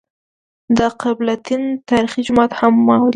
[0.77, 3.09] د قبله تین تاریخي جومات هم ولېد.